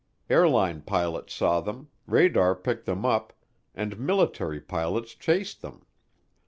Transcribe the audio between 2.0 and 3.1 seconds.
radar picked them